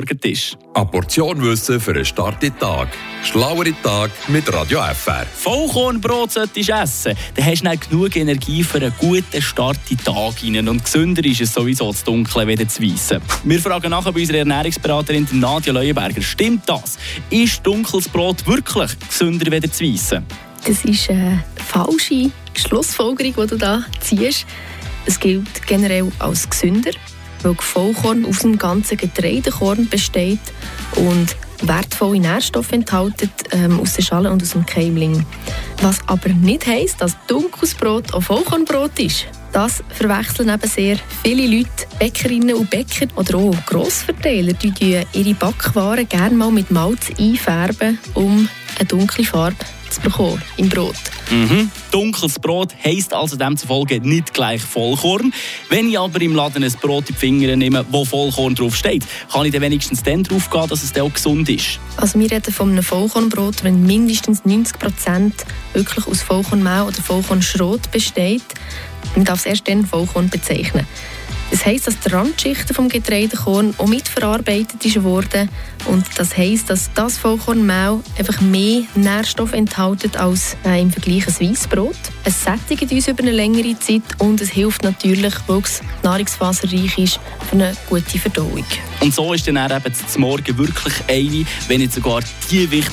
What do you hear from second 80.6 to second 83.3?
äh, im Vergleich ein Weissbrot. Es sättigt uns über